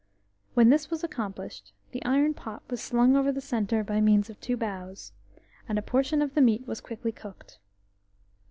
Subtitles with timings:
[0.55, 4.41] When this was accomplished, the iron pot was slung over the centre by means of
[4.41, 5.11] two boughs,
[5.69, 7.59] and a portion of the meat was quickly cooked.